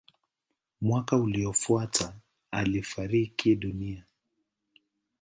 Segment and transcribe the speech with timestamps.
[0.81, 2.15] Mwaka uliofuata
[2.51, 4.05] alifariki dunia.